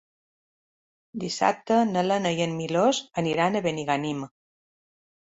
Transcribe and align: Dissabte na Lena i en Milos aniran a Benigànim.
Dissabte 1.23 1.75
na 1.89 2.03
Lena 2.07 2.31
i 2.39 2.41
en 2.45 2.55
Milos 2.61 3.01
aniran 3.23 3.57
a 3.57 3.61
Benigànim. 3.67 4.25